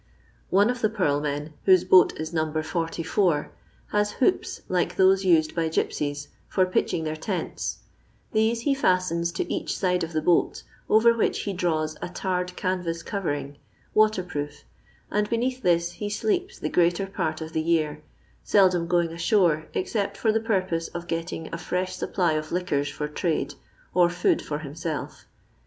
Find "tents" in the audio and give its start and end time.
7.15-7.77